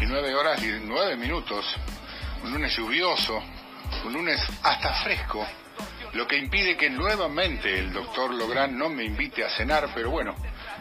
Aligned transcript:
19 0.00 0.34
horas 0.34 0.62
y 0.62 0.80
9 0.82 1.14
minutos, 1.16 1.76
un 2.42 2.52
lunes 2.52 2.74
lluvioso, 2.74 3.38
un 4.06 4.12
lunes 4.14 4.40
hasta 4.62 4.94
fresco, 5.02 5.46
lo 6.14 6.26
que 6.26 6.38
impide 6.38 6.74
que 6.74 6.88
nuevamente 6.88 7.78
el 7.78 7.92
doctor 7.92 8.32
Lográn 8.32 8.78
no 8.78 8.88
me 8.88 9.04
invite 9.04 9.44
a 9.44 9.50
cenar, 9.50 9.90
pero 9.94 10.08
bueno, 10.08 10.34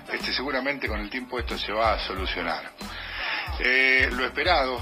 este, 0.10 0.32
seguramente 0.32 0.88
con 0.88 1.02
el 1.02 1.10
tiempo 1.10 1.38
esto 1.38 1.58
se 1.58 1.74
va 1.74 1.96
a 1.96 2.00
solucionar. 2.00 2.72
Eh, 3.60 4.08
lo 4.10 4.26
esperado, 4.26 4.82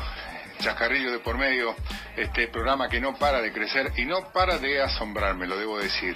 chascarrillo 0.59 1.11
de 1.11 1.17
por 1.17 1.35
medio, 1.39 1.75
este 2.15 2.47
programa 2.47 2.87
que 2.89 3.01
no 3.01 3.15
para 3.15 3.41
de 3.41 3.51
crecer 3.51 3.91
y 3.97 4.05
no 4.05 4.31
para 4.31 4.59
de 4.59 4.83
asombrarme, 4.83 5.47
lo 5.47 5.57
debo 5.57 5.79
decir. 5.79 6.15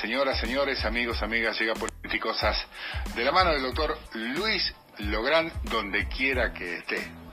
Señoras, 0.00 0.40
señores, 0.40 0.84
amigos, 0.84 1.22
amigas, 1.22 1.56
llega 1.60 1.74
Politicosas 1.74 2.66
de 3.14 3.24
la 3.24 3.30
mano 3.30 3.52
del 3.52 3.62
doctor 3.62 3.96
Luis 4.14 4.74
Lográn, 4.98 5.52
donde 5.70 6.08
quiera 6.08 6.52
que 6.52 6.78
esté. 6.78 7.29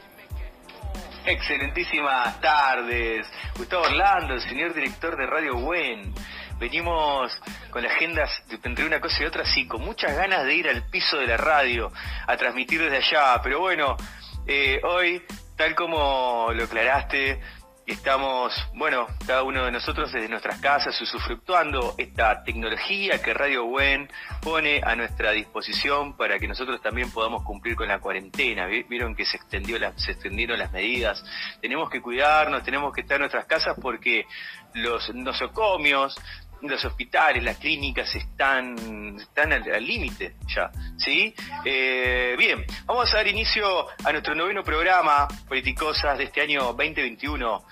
Excelentísimas 1.27 2.39
tardes. 2.39 3.27
Gustavo 3.57 3.83
Orlando, 3.83 4.35
el 4.35 4.39
señor 4.39 4.73
director 4.73 5.17
de 5.17 5.25
Radio 5.25 5.55
Buen. 5.55 6.13
Venimos 6.57 7.37
con 7.69 7.85
agendas 7.85 8.31
entre 8.63 8.85
una 8.85 9.01
cosa 9.01 9.23
y 9.23 9.25
otra, 9.25 9.43
sí, 9.45 9.67
con 9.67 9.81
muchas 9.81 10.15
ganas 10.15 10.45
de 10.45 10.55
ir 10.55 10.69
al 10.69 10.83
piso 10.83 11.17
de 11.17 11.27
la 11.27 11.35
radio, 11.35 11.91
a 12.25 12.37
transmitir 12.37 12.81
desde 12.81 12.95
allá. 12.99 13.41
Pero 13.43 13.59
bueno, 13.59 13.97
eh, 14.45 14.79
hoy, 14.85 15.21
tal 15.57 15.75
como 15.75 16.47
lo 16.53 16.63
aclaraste, 16.63 17.41
estamos, 17.87 18.53
bueno, 18.75 19.07
cada 19.25 19.43
uno 19.43 19.63
de 19.65 19.71
nosotros 19.71 20.11
desde 20.11 20.27
nuestras 20.27 20.59
casas 20.59 20.99
usufructuando 21.01 21.95
esta 21.97 22.43
tecnología 22.43 23.21
que 23.21 23.33
Radio 23.33 23.65
Buen 23.65 24.11
pone 24.41 24.81
a 24.83 24.95
nuestra 24.95 25.31
disposición 25.31 26.15
para 26.17 26.37
que 26.37 26.47
nosotros 26.47 26.81
también 26.81 27.09
podamos 27.11 27.43
cumplir 27.43 27.75
con 27.75 27.87
la 27.87 27.99
cuarentena. 27.99 28.65
Vieron 28.65 29.15
que 29.15 29.25
se 29.25 29.37
extendió 29.37 29.77
se 29.95 30.11
extendieron 30.11 30.59
las 30.59 30.71
medidas. 30.71 31.23
Tenemos 31.61 31.89
que 31.89 32.01
cuidarnos, 32.01 32.63
tenemos 32.63 32.93
que 32.93 33.01
estar 33.01 33.15
en 33.15 33.21
nuestras 33.21 33.45
casas 33.45 33.77
porque 33.81 34.25
los 34.73 35.13
nosocomios, 35.15 36.15
los 36.61 36.83
hospitales, 36.85 37.43
las 37.43 37.57
clínicas 37.57 38.13
están, 38.15 39.17
están 39.19 39.53
al 39.53 39.85
límite 39.85 40.35
ya, 40.47 40.71
¿sí? 40.97 41.33
Eh, 41.63 42.35
bien, 42.37 42.65
vamos 42.85 43.13
a 43.13 43.17
dar 43.17 43.27
inicio 43.27 43.87
a 44.03 44.11
nuestro 44.11 44.33
noveno 44.35 44.63
programa, 44.63 45.27
Politicosas, 45.47 46.17
de 46.17 46.25
este 46.25 46.41
año 46.41 46.63
2021. 46.63 47.63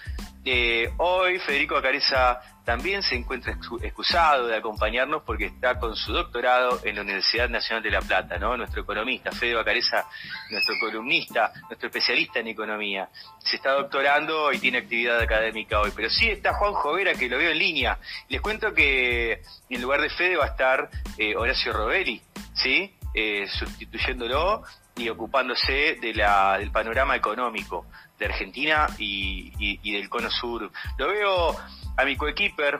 Eh, 0.47 0.93
hoy 0.97 1.39
Federico 1.39 1.75
Acareza 1.75 2.39
también 2.63 3.01
se 3.01 3.15
encuentra 3.15 3.57
excusado 3.81 4.45
de 4.45 4.55
acompañarnos 4.55 5.23
porque 5.23 5.45
está 5.45 5.79
con 5.79 5.95
su 5.95 6.13
doctorado 6.13 6.81
en 6.83 6.95
la 6.95 7.01
Universidad 7.01 7.49
Nacional 7.49 7.81
de 7.81 7.89
La 7.89 8.01
Plata, 8.01 8.37
¿no? 8.37 8.55
Nuestro 8.55 8.83
economista, 8.83 9.31
Federico 9.31 9.61
Acareza, 9.61 10.05
nuestro 10.51 10.75
columnista, 10.79 11.51
nuestro 11.67 11.87
especialista 11.87 12.39
en 12.39 12.47
economía. 12.49 13.09
Se 13.39 13.55
está 13.55 13.71
doctorando 13.71 14.53
y 14.53 14.59
tiene 14.59 14.79
actividad 14.79 15.19
académica 15.19 15.79
hoy. 15.81 15.91
Pero 15.95 16.11
sí 16.11 16.29
está 16.29 16.53
Juan 16.53 16.73
Jovera, 16.73 17.15
que 17.15 17.27
lo 17.27 17.39
veo 17.39 17.49
en 17.49 17.57
línea. 17.57 17.97
Les 18.29 18.39
cuento 18.39 18.71
que 18.71 19.41
en 19.69 19.81
lugar 19.81 20.01
de 20.01 20.09
Fede 20.09 20.37
va 20.37 20.45
a 20.45 20.49
estar 20.49 20.89
eh, 21.17 21.35
Horacio 21.35 21.73
Robelli, 21.73 22.21
¿sí? 22.53 22.93
Eh, 23.15 23.47
sustituyéndolo 23.47 24.63
y 24.97 25.09
ocupándose 25.09 25.97
de 26.01 26.13
la, 26.13 26.57
del 26.57 26.71
panorama 26.71 27.15
económico 27.15 27.85
de 28.17 28.25
Argentina 28.27 28.87
y, 28.97 29.91
del 29.91 30.07
Cono 30.07 30.29
Sur. 30.29 30.71
Lo 30.97 31.07
veo 31.09 31.55
a 31.97 32.05
mi 32.05 32.15
coequiper, 32.15 32.77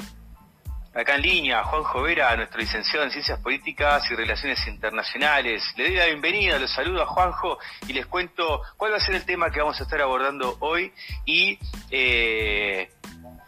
acá 0.94 1.16
en 1.16 1.22
línea, 1.22 1.64
Juan 1.66 1.84
Jovera, 1.84 2.36
nuestro 2.38 2.62
licenciado 2.62 3.04
en 3.04 3.12
Ciencias 3.12 3.40
Políticas 3.42 4.10
y 4.10 4.16
Relaciones 4.16 4.66
Internacionales. 4.66 5.62
Le 5.76 5.90
doy 5.90 5.96
la 5.96 6.06
bienvenida, 6.06 6.58
los 6.58 6.72
saludo 6.72 7.04
a 7.04 7.06
Juanjo 7.06 7.60
y 7.88 7.92
les 7.92 8.06
cuento 8.06 8.62
cuál 8.78 8.94
va 8.94 8.98
a 8.98 9.02
ser 9.02 9.16
el 9.16 9.26
tema 9.26 9.52
que 9.52 9.60
vamos 9.60 9.78
a 9.82 9.84
estar 9.84 10.00
abordando 10.00 10.56
hoy 10.62 10.94
y 11.26 11.60
eh, 11.92 12.90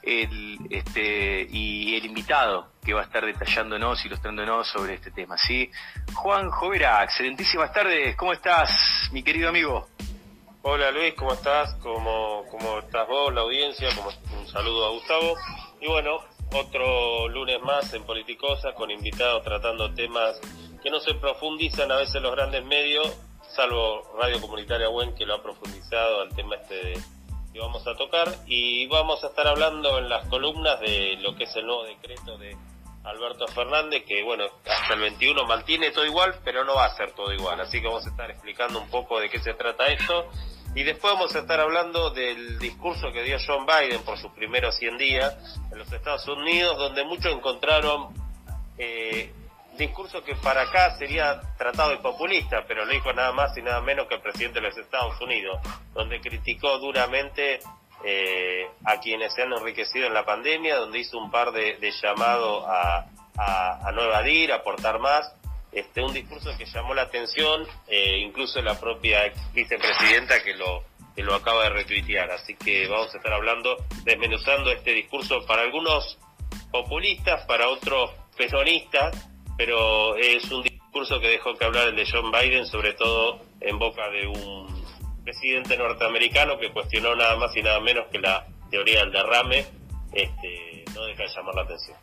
el, 0.07 0.57
este, 0.69 1.45
y 1.51 1.95
el 1.95 2.05
invitado 2.05 2.69
que 2.83 2.93
va 2.93 3.01
a 3.01 3.03
estar 3.03 3.25
detallándonos, 3.25 4.05
ilustrándonos 4.05 4.65
sobre 4.67 4.93
este 4.93 5.11
tema, 5.11 5.37
¿sí? 5.37 5.69
Juan 6.13 6.49
Jovera, 6.49 7.03
excelentísimas 7.03 7.73
tardes, 7.73 8.15
¿cómo 8.15 8.31
estás, 8.31 9.09
mi 9.11 9.21
querido 9.21 9.49
amigo? 9.49 9.89
Hola 10.61 10.91
Luis, 10.91 11.13
¿cómo 11.15 11.33
estás? 11.33 11.75
¿Cómo, 11.75 12.45
cómo 12.49 12.79
estás 12.79 13.07
vos, 13.07 13.33
la 13.33 13.41
audiencia? 13.41 13.89
un 14.37 14.47
saludo 14.47 14.85
a 14.85 14.89
Gustavo. 14.91 15.35
Y 15.81 15.87
bueno, 15.87 16.19
otro 16.53 17.27
lunes 17.27 17.61
más 17.61 17.93
en 17.93 18.03
Politicosa 18.03 18.73
con 18.73 18.89
invitados 18.89 19.43
tratando 19.43 19.93
temas 19.93 20.39
que 20.81 20.89
no 20.89 20.99
se 21.01 21.15
profundizan 21.15 21.91
a 21.91 21.97
veces 21.97 22.21
los 22.21 22.33
grandes 22.33 22.63
medios, 22.63 23.13
salvo 23.49 24.13
Radio 24.17 24.39
Comunitaria 24.39 24.87
Buen 24.87 25.13
que 25.15 25.25
lo 25.25 25.35
ha 25.35 25.43
profundizado 25.43 26.21
al 26.21 26.33
tema 26.33 26.55
este 26.55 26.93
que 27.57 27.61
vamos 27.61 27.87
a 27.87 27.95
tocar. 27.95 28.27
Y 28.45 28.87
vamos 28.87 29.23
a 29.23 29.27
estar 29.27 29.47
hablando 29.47 29.97
en 29.97 30.09
las 30.09 30.27
columnas 30.27 30.79
de 30.79 31.17
lo 31.21 31.35
que 31.35 31.45
es 31.45 31.55
el 31.55 31.65
nuevo 31.65 31.83
decreto 31.85 32.37
de 32.37 32.55
Alberto 33.03 33.47
Fernández, 33.47 34.03
que 34.05 34.23
bueno, 34.23 34.45
hasta 34.65 34.93
el 34.93 34.99
21 34.99 35.45
mantiene 35.45 35.91
todo 35.91 36.05
igual, 36.05 36.35
pero 36.43 36.63
no 36.63 36.75
va 36.75 36.85
a 36.85 36.95
ser 36.95 37.13
todo 37.13 37.33
igual. 37.33 37.59
Así 37.59 37.81
que 37.81 37.87
vamos 37.87 38.05
a 38.05 38.09
estar 38.09 38.29
explicando 38.29 38.79
un 38.79 38.89
poco 38.89 39.19
de 39.19 39.29
qué 39.29 39.39
se 39.39 39.53
trata 39.55 39.87
esto 39.87 40.29
y 40.75 40.83
después 40.83 41.13
vamos 41.13 41.35
a 41.35 41.39
estar 41.39 41.59
hablando 41.59 42.11
del 42.11 42.59
discurso 42.59 43.11
que 43.11 43.23
dio 43.23 43.37
John 43.45 43.65
Biden 43.65 44.03
por 44.03 44.19
sus 44.19 44.31
primeros 44.33 44.75
100 44.75 44.97
días 44.97 45.59
en 45.71 45.79
los 45.79 45.91
Estados 45.91 46.27
Unidos, 46.27 46.77
donde 46.77 47.03
muchos 47.05 47.33
encontraron 47.33 48.13
eh, 48.77 49.33
discurso 49.77 50.23
que 50.23 50.35
para 50.35 50.63
acá 50.63 50.97
sería 50.97 51.39
tratado 51.57 51.91
de 51.91 51.97
populista, 51.97 52.65
pero 52.67 52.85
lo 52.85 52.91
dijo 52.91 53.13
nada 53.13 53.31
más 53.31 53.57
y 53.57 53.61
nada 53.61 53.81
menos 53.81 54.07
que 54.07 54.15
el 54.15 54.21
presidente 54.21 54.59
de 54.59 54.67
los 54.67 54.77
Estados 54.77 55.19
Unidos, 55.21 55.59
donde 55.93 56.19
criticó 56.19 56.77
duramente 56.79 57.59
eh, 58.03 58.67
a 58.85 58.99
quienes 58.99 59.33
se 59.33 59.43
han 59.43 59.53
enriquecido 59.53 60.07
en 60.07 60.13
la 60.13 60.25
pandemia, 60.25 60.77
donde 60.77 60.99
hizo 60.99 61.17
un 61.17 61.31
par 61.31 61.51
de, 61.51 61.77
llamados 62.01 62.65
a, 62.67 63.05
a, 63.37 63.91
no 63.91 64.03
evadir, 64.03 64.51
a 64.51 64.57
aportar 64.57 64.99
más, 64.99 65.33
este, 65.71 66.01
un 66.01 66.13
discurso 66.13 66.49
que 66.57 66.65
llamó 66.65 66.93
la 66.93 67.03
atención, 67.03 67.65
eh, 67.87 68.19
incluso 68.19 68.61
la 68.61 68.79
propia 68.79 69.31
vicepresidenta 69.53 70.43
que 70.43 70.55
lo, 70.55 70.83
que 71.15 71.23
lo 71.23 71.35
acaba 71.35 71.63
de 71.63 71.69
retuitear. 71.69 72.31
Así 72.31 72.55
que 72.55 72.87
vamos 72.87 73.13
a 73.13 73.17
estar 73.17 73.33
hablando, 73.33 73.77
desmenuzando 74.03 74.71
este 74.71 74.91
discurso 74.91 75.45
para 75.45 75.63
algunos 75.63 76.17
populistas, 76.71 77.45
para 77.45 77.69
otros 77.69 78.11
peronistas, 78.37 79.15
pero 79.57 80.15
es 80.15 80.49
un 80.51 80.63
discurso 80.63 81.19
que 81.19 81.29
dejó 81.29 81.55
que 81.55 81.65
hablar 81.65 81.89
el 81.89 81.95
de 81.95 82.07
John 82.09 82.31
Biden, 82.31 82.65
sobre 82.65 82.93
todo 82.93 83.41
en 83.61 83.77
boca 83.79 84.07
de 84.09 84.27
un 84.27 84.85
presidente 85.23 85.75
norteamericano 85.77 86.57
que 86.57 86.71
cuestionó 86.71 87.15
nada 87.15 87.35
más 87.35 87.55
y 87.55 87.61
nada 87.61 87.79
menos 87.79 88.05
que 88.11 88.19
la 88.19 88.45
teoría 88.69 89.01
del 89.01 89.11
derrame, 89.11 89.65
este, 90.13 90.85
no 90.95 91.05
deja 91.05 91.23
de 91.23 91.29
llamar 91.35 91.55
la 91.55 91.61
atención. 91.63 91.97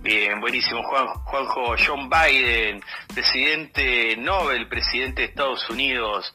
Bien, 0.00 0.40
buenísimo, 0.40 0.82
Juan, 0.84 1.06
Juanjo. 1.06 1.74
John 1.84 2.08
Biden, 2.08 2.82
presidente 3.12 4.16
Nobel, 4.16 4.68
presidente 4.68 5.22
de 5.22 5.28
Estados 5.28 5.68
Unidos, 5.70 6.32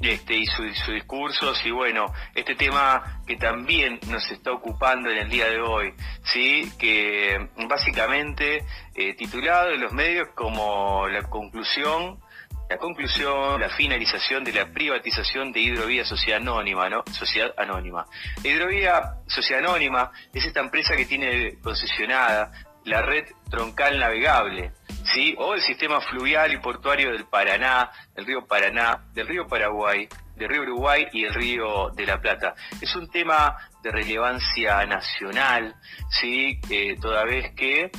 este, 0.00 0.34
y 0.34 0.46
sus 0.46 0.76
su 0.78 0.92
discursos, 0.92 1.60
y 1.64 1.70
bueno, 1.70 2.12
este 2.34 2.54
tema 2.54 3.20
que 3.26 3.36
también 3.36 3.98
nos 4.08 4.30
está 4.30 4.52
ocupando 4.52 5.10
en 5.10 5.18
el 5.18 5.28
día 5.28 5.46
de 5.46 5.60
hoy, 5.60 5.92
¿sí? 6.24 6.70
Que 6.78 7.48
básicamente 7.68 8.64
eh, 8.94 9.14
titulado 9.14 9.70
en 9.70 9.80
los 9.80 9.92
medios 9.92 10.28
como 10.34 11.08
la 11.08 11.22
conclusión 11.24 12.20
la 12.68 12.76
conclusión, 12.76 13.60
la 13.60 13.70
finalización 13.70 14.44
de 14.44 14.52
la 14.52 14.66
privatización 14.66 15.52
de 15.52 15.60
Hidrovía 15.60 16.04
Sociedad 16.04 16.40
Anónima, 16.40 16.90
¿no? 16.90 17.02
Sociedad 17.12 17.54
Anónima. 17.56 18.04
Hidrovía 18.44 19.14
Sociedad 19.26 19.64
Anónima 19.64 20.12
es 20.34 20.44
esta 20.44 20.60
empresa 20.60 20.94
que 20.94 21.06
tiene 21.06 21.58
concesionada 21.62 22.52
la 22.84 23.02
red 23.02 23.24
troncal 23.50 23.98
navegable, 23.98 24.72
¿sí? 25.12 25.34
o 25.38 25.54
el 25.54 25.60
sistema 25.60 26.00
fluvial 26.00 26.52
y 26.52 26.58
portuario 26.58 27.12
del 27.12 27.26
Paraná, 27.26 27.90
del 28.14 28.26
río 28.26 28.46
Paraná, 28.46 29.04
del 29.12 29.26
río 29.26 29.46
Paraguay, 29.46 30.08
del 30.36 30.48
río 30.48 30.62
Uruguay 30.62 31.06
y 31.12 31.24
el 31.24 31.34
río 31.34 31.90
de 31.90 32.06
la 32.06 32.20
Plata. 32.20 32.54
Es 32.80 32.94
un 32.96 33.08
tema 33.10 33.56
de 33.82 33.90
relevancia 33.90 34.84
nacional, 34.86 35.74
¿sí? 36.10 36.60
toda 37.00 37.24
vez 37.24 37.54
que 37.54 37.90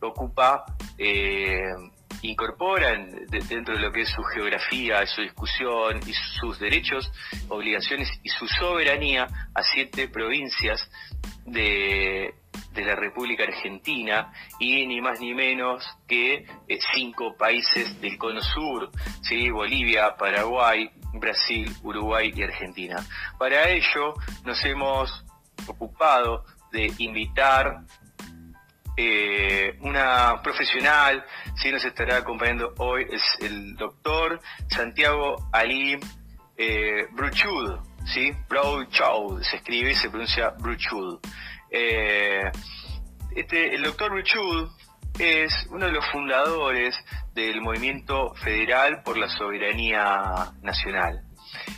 ocupa, 0.00 0.64
eh, 0.98 1.72
incorpora 2.22 2.96
dentro 3.28 3.74
de 3.74 3.80
lo 3.80 3.92
que 3.92 4.02
es 4.02 4.10
su 4.10 4.22
geografía, 4.22 5.06
su 5.06 5.22
discusión 5.22 6.00
y 6.06 6.12
sus 6.40 6.58
derechos, 6.58 7.10
obligaciones 7.48 8.08
y 8.22 8.28
su 8.30 8.46
soberanía 8.48 9.26
a 9.54 9.62
siete 9.62 10.08
provincias 10.08 10.90
de 11.44 12.34
República 12.94 13.44
Argentina 13.44 14.32
y 14.58 14.86
ni 14.86 15.00
más 15.00 15.20
ni 15.20 15.34
menos 15.34 15.84
que 16.06 16.46
eh, 16.68 16.78
cinco 16.94 17.36
países 17.36 18.00
del 18.00 18.16
cono 18.18 18.40
sur, 18.40 18.90
¿sí? 19.22 19.50
Bolivia, 19.50 20.16
Paraguay, 20.16 20.90
Brasil, 21.14 21.70
Uruguay 21.82 22.32
y 22.34 22.42
Argentina. 22.42 22.96
Para 23.38 23.68
ello 23.68 24.14
nos 24.44 24.64
hemos 24.64 25.24
ocupado 25.66 26.44
de 26.72 26.92
invitar 26.98 27.84
eh, 28.96 29.76
una 29.80 30.40
profesional, 30.42 31.24
si 31.56 31.70
nos 31.72 31.84
estará 31.84 32.18
acompañando 32.18 32.74
hoy, 32.78 33.06
es 33.10 33.22
el 33.40 33.74
doctor 33.74 34.40
Santiago 34.68 35.48
Ali 35.52 35.98
eh, 36.56 37.06
Bruchud, 37.10 37.78
¿sí? 38.06 38.32
Bruchud 38.48 39.42
se 39.42 39.56
escribe, 39.56 39.94
se 39.94 40.10
pronuncia 40.10 40.50
Bruchud. 40.50 41.18
Eh, 41.70 42.50
este, 43.34 43.74
el 43.74 43.82
doctor 43.82 44.12
Bruchud 44.12 44.68
es 45.18 45.52
uno 45.70 45.86
de 45.86 45.92
los 45.92 46.04
fundadores 46.10 46.94
del 47.34 47.60
movimiento 47.60 48.34
federal 48.34 49.02
por 49.02 49.16
la 49.16 49.28
soberanía 49.28 50.52
nacional. 50.62 51.22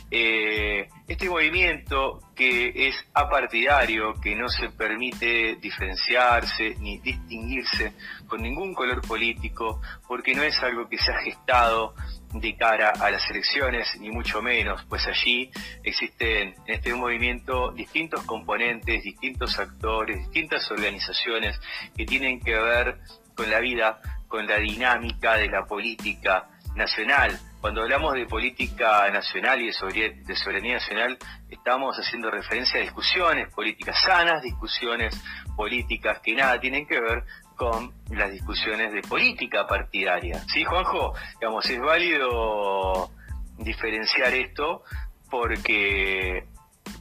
Eh, 0.09 0.87
este 1.07 1.29
movimiento 1.29 2.19
que 2.35 2.87
es 2.87 2.95
apartidario, 3.13 4.13
que 4.21 4.35
no 4.35 4.49
se 4.49 4.69
permite 4.69 5.55
diferenciarse 5.55 6.75
ni 6.79 6.97
distinguirse 6.97 7.93
con 8.27 8.41
ningún 8.41 8.73
color 8.73 9.01
político, 9.01 9.81
porque 10.07 10.35
no 10.35 10.43
es 10.43 10.61
algo 10.61 10.89
que 10.89 10.97
se 10.97 11.11
ha 11.11 11.21
gestado 11.21 11.95
de 12.33 12.57
cara 12.57 12.89
a 12.89 13.09
las 13.09 13.29
elecciones, 13.29 13.87
ni 14.01 14.11
mucho 14.11 14.41
menos, 14.41 14.83
pues 14.89 15.07
allí 15.07 15.49
existen 15.81 16.55
en 16.65 16.75
este 16.75 16.93
movimiento 16.93 17.71
distintos 17.71 18.23
componentes, 18.23 19.01
distintos 19.03 19.57
actores, 19.59 20.17
distintas 20.17 20.69
organizaciones 20.69 21.57
que 21.95 22.05
tienen 22.05 22.41
que 22.41 22.53
ver 22.53 22.99
con 23.33 23.49
la 23.49 23.59
vida, 23.59 24.01
con 24.27 24.45
la 24.45 24.57
dinámica 24.57 25.37
de 25.37 25.47
la 25.47 25.65
política 25.65 26.49
nacional. 26.77 27.37
Cuando 27.59 27.81
hablamos 27.81 28.13
de 28.13 28.25
política 28.25 29.09
nacional 29.09 29.59
y 29.61 29.67
de 29.67 30.35
soberanía 30.35 30.75
nacional, 30.75 31.17
estamos 31.49 31.97
haciendo 31.97 32.31
referencia 32.31 32.79
a 32.79 32.83
discusiones 32.83 33.53
políticas 33.53 33.99
sanas, 34.01 34.43
discusiones 34.43 35.19
políticas 35.55 36.19
que 36.21 36.35
nada 36.35 36.59
tienen 36.59 36.87
que 36.87 37.01
ver 37.01 37.23
con 37.55 37.91
las 38.11 38.31
discusiones 38.31 38.93
de 38.93 39.01
política 39.01 39.65
partidaria. 39.67 40.39
¿Sí, 40.53 40.63
Juanjo? 40.63 41.13
Digamos, 41.39 41.67
es 41.69 41.79
válido 41.81 43.09
diferenciar 43.57 44.33
esto 44.33 44.83
porque 45.29 46.45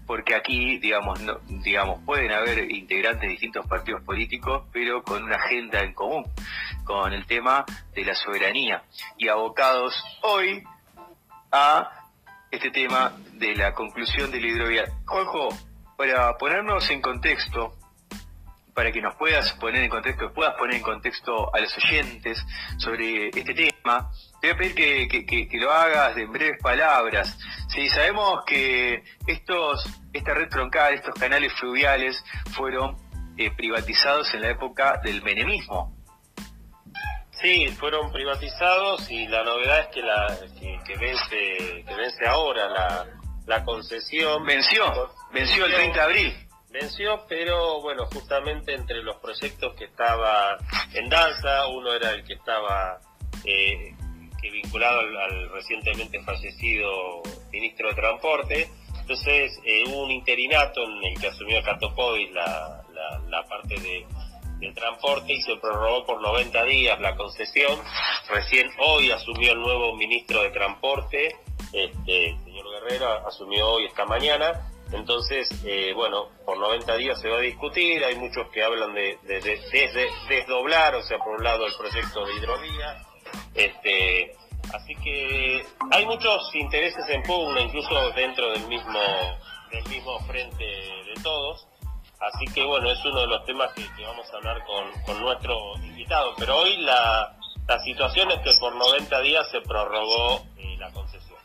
porque 0.07 0.35
aquí, 0.35 0.79
digamos, 0.79 1.21
no, 1.21 1.39
digamos, 1.49 2.01
pueden 2.05 2.33
haber 2.33 2.71
integrantes 2.71 3.23
de 3.23 3.29
distintos 3.29 3.67
partidos 3.67 4.03
políticos, 4.03 4.65
pero 4.73 5.03
con 5.03 5.25
una 5.25 5.37
agenda 5.37 5.81
en 5.81 5.93
común, 5.93 6.25
con 6.85 7.13
el 7.13 7.27
tema 7.27 7.65
de 7.95 8.05
la 8.05 8.15
soberanía, 8.15 8.83
y 9.19 9.29
abocados 9.29 9.95
hoy 10.23 10.63
a 11.51 11.91
este 12.51 12.71
tema 12.71 13.13
de 13.33 13.55
la 13.57 13.73
conclusión 13.75 14.31
del 14.31 14.45
hidrovía. 14.45 14.85
Juanjo, 15.05 15.49
para 15.97 16.37
ponernos 16.39 16.89
en 16.91 17.01
contexto, 17.01 17.76
para 18.77 18.93
que 18.93 19.01
nos 19.01 19.15
puedas 19.15 19.55
poner 19.55 19.85
en 19.85 19.89
contexto, 19.89 20.31
puedas 20.35 20.55
poner 20.57 20.77
en 20.77 20.83
contexto 20.83 21.53
a 21.55 21.61
los 21.61 21.75
oyentes 21.79 22.45
sobre 22.77 23.29
este 23.29 23.55
tema, 23.55 24.11
te 24.43 24.53
voy 24.53 24.55
a 24.55 24.75
pedir 24.75 25.09
que, 25.09 25.59
lo 25.59 25.73
hagas 25.73 26.15
en 26.19 26.31
breves 26.31 26.61
palabras. 26.61 27.39
Si 27.71 27.89
sabemos 27.89 28.45
que 28.45 29.03
estos, 29.27 29.83
esta 30.13 30.35
red 30.35 30.51
troncal, 30.51 30.93
estos 30.93 31.15
canales 31.15 31.55
fluviales 31.55 32.23
fueron 32.53 32.99
eh, 33.39 33.51
privatizados 33.51 34.35
en 34.35 34.43
la 34.43 34.51
época 34.51 35.01
del 35.03 35.23
menemismo. 35.23 35.97
Sí, 37.31 37.69
fueron 37.79 38.13
privatizados 38.13 39.11
y 39.11 39.27
la 39.27 39.43
novedad 39.43 39.81
es 39.81 39.87
que 39.87 40.03
la 40.03 40.37
que, 40.85 40.97
vence 40.99 41.85
que 41.89 41.95
vence 41.97 42.27
ahora 42.27 42.69
la, 42.69 43.07
la 43.47 43.65
concesión. 43.65 44.45
Venció, 44.45 45.15
venció 45.33 45.65
el 45.65 45.75
30 45.75 45.95
de 45.95 46.05
abril 46.05 46.46
pero 47.29 47.81
bueno, 47.81 48.07
justamente 48.07 48.75
entre 48.75 49.03
los 49.03 49.17
proyectos 49.17 49.75
que 49.75 49.85
estaba 49.85 50.59
en 50.95 51.09
danza, 51.09 51.67
uno 51.69 51.93
era 51.93 52.11
el 52.13 52.25
que 52.25 52.35
estaba 52.35 53.01
eh, 53.45 53.95
que 54.41 54.51
vinculado 54.51 55.01
al, 55.01 55.51
recientemente 55.51 56.23
fallecido 56.23 57.23
ministro 57.51 57.89
de 57.89 57.95
Transporte, 57.95 58.71
entonces 59.01 59.59
eh, 59.65 59.85
hubo 59.89 60.05
un 60.05 60.11
interinato 60.11 60.85
en 60.85 61.05
el 61.05 61.21
que 61.21 61.29
asumió 61.29 61.63
Catopovis 61.63 62.31
la, 62.33 62.83
la, 63.29 63.45
parte 63.47 63.75
de, 63.81 64.07
del 64.59 64.75
transporte 64.75 65.33
y 65.33 65.41
se 65.43 65.57
prorrogó 65.57 66.05
por 66.05 66.21
90 66.21 66.65
días 66.65 67.01
la 67.01 67.15
concesión. 67.17 67.79
Recién 68.29 68.69
hoy 68.79 69.11
asumió 69.11 69.53
el 69.53 69.61
nuevo 69.61 69.95
ministro 69.95 70.43
de 70.43 70.51
Transporte, 70.51 71.37
este, 71.73 72.31
el 72.31 72.45
señor 72.45 72.67
Guerrero, 72.71 73.27
asumió 73.27 73.69
hoy 73.69 73.87
esta 73.87 74.05
mañana 74.05 74.73
entonces, 74.93 75.49
eh, 75.65 75.93
bueno, 75.95 76.29
por 76.45 76.59
90 76.59 76.97
días 76.97 77.21
se 77.21 77.29
va 77.29 77.39
a 77.39 77.41
discutir, 77.41 78.05
hay 78.05 78.15
muchos 78.17 78.49
que 78.51 78.63
hablan 78.63 78.95
de, 78.95 79.19
desdoblar, 80.29 80.95
o 80.95 81.03
sea, 81.03 81.19
por 81.19 81.37
un 81.37 81.45
lado 81.45 81.67
el 81.67 81.75
proyecto 81.75 82.25
de 82.25 82.35
hidrovía, 82.37 83.03
este, 83.55 84.37
así 84.73 84.95
que 85.03 85.67
hay 85.91 86.07
muchos 86.07 86.55
intereses 86.55 87.05
en 87.09 87.23
pugna, 87.25 87.61
incluso 87.63 88.11
dentro 88.13 88.53
del 88.53 88.67
mismo, 88.69 89.01
frente 90.27 90.65
de 90.65 91.15
todos, 91.23 91.67
así 92.21 92.45
que 92.55 92.65
bueno, 92.65 92.91
es 92.91 93.05
uno 93.05 93.21
de 93.23 93.27
los 93.27 93.45
temas 93.45 93.73
que, 93.73 93.83
vamos 94.05 94.33
a 94.33 94.37
hablar 94.37 94.65
con, 94.65 95.21
nuestro 95.21 95.75
invitado, 95.83 96.35
pero 96.39 96.59
hoy 96.59 96.77
la, 96.79 97.37
la 97.67 97.79
situación 97.81 98.31
es 98.31 98.39
que 98.41 98.51
por 98.61 98.75
90 98.75 99.21
días 99.23 99.51
se 99.51 99.61
prorrogó 99.63 100.47
eh, 100.57 100.77
la 100.79 100.93
concesión. 100.93 101.37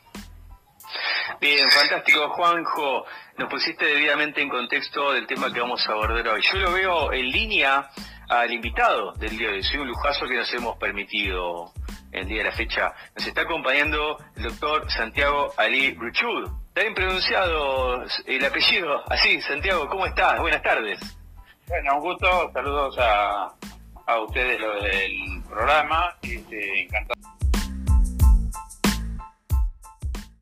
Bien, 1.41 1.67
fantástico, 1.71 2.29
Juanjo. 2.29 3.03
Nos 3.39 3.49
pusiste 3.49 3.83
debidamente 3.83 4.43
en 4.43 4.47
contexto 4.47 5.11
del 5.11 5.25
tema 5.25 5.51
que 5.51 5.59
vamos 5.59 5.83
a 5.88 5.93
abordar 5.93 6.27
hoy. 6.27 6.41
Yo 6.43 6.59
lo 6.59 6.71
veo 6.71 7.11
en 7.11 7.31
línea 7.31 7.89
al 8.29 8.53
invitado 8.53 9.13
del 9.13 9.35
día 9.35 9.47
de 9.47 9.53
hoy. 9.55 9.63
Soy 9.63 9.79
un 9.79 9.88
lujazo 9.88 10.27
que 10.27 10.35
nos 10.35 10.53
hemos 10.53 10.77
permitido 10.77 11.73
el 12.11 12.27
día 12.27 12.43
de 12.43 12.43
la 12.43 12.51
fecha. 12.51 12.93
Nos 13.15 13.25
está 13.25 13.41
acompañando 13.41 14.17
el 14.35 14.43
doctor 14.43 14.88
Santiago 14.91 15.51
Ali 15.57 15.93
Bruchud. 15.93 16.47
Está 16.67 16.81
bien 16.81 16.93
pronunciado 16.93 18.05
el 18.27 18.45
apellido. 18.45 19.03
Así, 19.11 19.41
Santiago, 19.41 19.89
¿cómo 19.89 20.05
estás? 20.05 20.39
Buenas 20.39 20.61
tardes. 20.61 20.99
Bueno, 21.67 21.95
un 21.95 22.01
gusto. 22.01 22.51
Saludos 22.53 22.99
a, 22.99 23.51
a 24.05 24.19
ustedes, 24.19 24.59
los 24.61 24.83
del 24.83 25.41
programa, 25.49 26.15